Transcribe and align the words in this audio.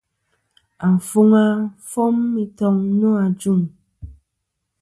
Afuŋa 0.87 1.45
fom 1.89 2.17
i 2.43 2.45
toŋ 2.57 2.75
nô 2.99 3.09
ajuŋ. 3.25 3.59